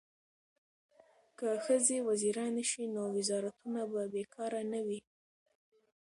که 1.37 1.49
ښځې 1.65 1.97
وزیرانې 2.09 2.63
شي 2.71 2.83
نو 2.95 3.03
وزارتونه 3.17 3.81
به 3.91 4.01
بې 4.13 4.23
کاره 4.35 4.61
نه 4.71 4.79
وي. 4.87 4.99